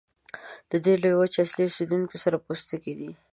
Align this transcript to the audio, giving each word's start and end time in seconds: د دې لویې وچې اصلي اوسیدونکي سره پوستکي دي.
د 0.71 0.73
دې 0.83 0.93
لویې 1.01 1.17
وچې 1.17 1.39
اصلي 1.45 1.63
اوسیدونکي 1.65 2.17
سره 2.23 2.37
پوستکي 2.45 2.93
دي. 2.99 3.09